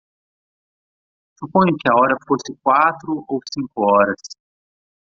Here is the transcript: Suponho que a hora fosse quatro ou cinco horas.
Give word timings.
Suponho 1.37 1.77
que 1.77 1.87
a 1.87 1.95
hora 1.95 2.17
fosse 2.27 2.57
quatro 2.63 3.23
ou 3.27 3.39
cinco 3.53 3.83
horas. 3.83 4.17